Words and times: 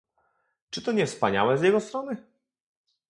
"Czy 0.69 0.81
to 0.81 0.91
nie 0.91 1.05
wspaniałe 1.05 1.57
z 1.57 1.61
jego 1.61 1.79
strony?" 1.79 2.17